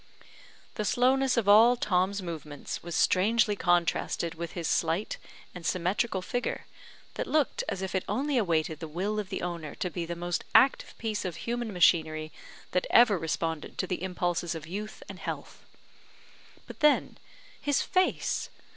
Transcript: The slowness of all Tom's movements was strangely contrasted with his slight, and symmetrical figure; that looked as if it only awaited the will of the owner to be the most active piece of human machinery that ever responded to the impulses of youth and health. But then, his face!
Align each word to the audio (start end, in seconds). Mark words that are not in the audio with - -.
The 0.81 0.83
slowness 0.83 1.37
of 1.37 1.47
all 1.47 1.75
Tom's 1.77 2.23
movements 2.23 2.81
was 2.81 2.95
strangely 2.95 3.55
contrasted 3.55 4.33
with 4.33 4.53
his 4.53 4.67
slight, 4.67 5.19
and 5.53 5.63
symmetrical 5.63 6.23
figure; 6.23 6.65
that 7.13 7.27
looked 7.27 7.63
as 7.69 7.83
if 7.83 7.93
it 7.93 8.03
only 8.09 8.35
awaited 8.39 8.79
the 8.79 8.87
will 8.87 9.19
of 9.19 9.29
the 9.29 9.43
owner 9.43 9.75
to 9.75 9.91
be 9.91 10.07
the 10.07 10.15
most 10.15 10.43
active 10.55 10.97
piece 10.97 11.23
of 11.23 11.35
human 11.35 11.71
machinery 11.71 12.31
that 12.71 12.87
ever 12.89 13.15
responded 13.15 13.77
to 13.77 13.85
the 13.85 14.01
impulses 14.01 14.55
of 14.55 14.65
youth 14.65 15.03
and 15.07 15.19
health. 15.19 15.63
But 16.65 16.79
then, 16.79 17.19
his 17.61 17.83
face! 17.83 18.49